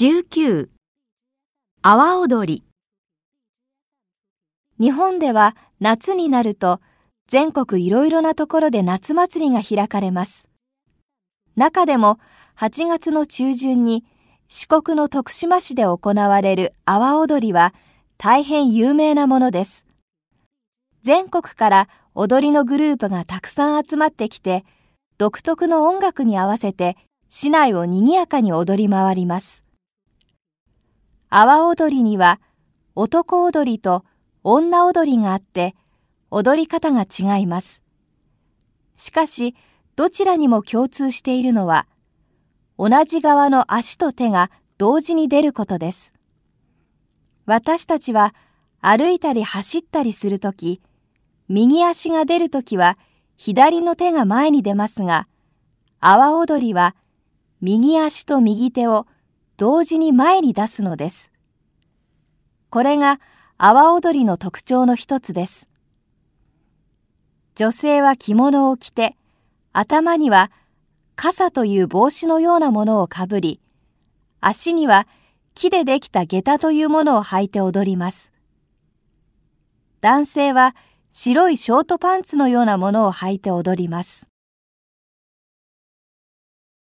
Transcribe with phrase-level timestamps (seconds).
[0.00, 0.70] 19
[1.82, 2.64] 阿波踊り
[4.78, 6.80] 日本では夏になると
[7.28, 10.48] 全国いろいろなところで夏祭りが開かれます。
[11.54, 12.18] 中でも
[12.56, 14.02] 8月の中旬に
[14.48, 17.74] 四国の徳島市で行われる阿波踊りは
[18.16, 19.86] 大変有名なものです。
[21.02, 24.64] 全国から踊りのグループがたくさん集まってきて、
[25.18, 26.96] 独特の音楽に合わせて
[27.28, 29.62] 市内を賑やかに踊り回ります。
[31.32, 32.40] 阿波踊りには
[32.96, 34.04] 男踊りと
[34.42, 35.76] 女踊りがあって
[36.28, 37.84] 踊り方が違います。
[38.96, 39.54] しかし
[39.94, 41.86] どちらにも共通しているのは
[42.78, 46.14] 同じ側の足と手が同時に出ることです。
[47.46, 48.34] 私たちは
[48.80, 50.80] 歩いたり走ったりするとき、
[51.48, 52.98] 右足が出るときは
[53.36, 55.26] 左の手が前に出ますが、
[56.00, 56.96] 阿波踊りは
[57.60, 59.06] 右足と右手を
[59.60, 61.30] 同時に前に出すのです。
[62.70, 63.20] これが
[63.58, 65.68] 阿波踊りの特徴の一つです。
[67.56, 69.18] 女性は着物を着て、
[69.74, 70.50] 頭には
[71.14, 73.60] 傘という帽子のようなものをかぶり、
[74.40, 75.06] 足には
[75.52, 78.32] 木でできた下駄というものを履いて踊ります。
[80.00, 80.74] 男性は
[81.12, 84.30] 白いショートパンツのようなものを履いて踊ります。